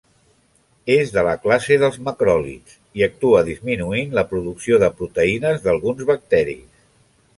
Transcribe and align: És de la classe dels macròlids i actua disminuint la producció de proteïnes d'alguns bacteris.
És 0.93 1.11
de 1.17 1.23
la 1.27 1.33
classe 1.43 1.77
dels 1.83 1.99
macròlids 2.07 2.77
i 3.01 3.05
actua 3.09 3.43
disminuint 3.51 4.17
la 4.21 4.25
producció 4.33 4.81
de 4.85 4.91
proteïnes 5.03 5.63
d'alguns 5.69 6.03
bacteris. 6.13 6.65